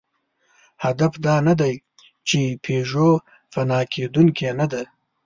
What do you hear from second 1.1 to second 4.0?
دا نهدی، چې پيژو فنا